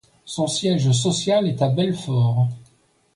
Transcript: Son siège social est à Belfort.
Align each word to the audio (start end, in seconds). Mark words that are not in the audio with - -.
Son 0.25 0.47
siège 0.47 0.91
social 0.93 1.47
est 1.47 1.61
à 1.61 1.69
Belfort. 1.69 2.47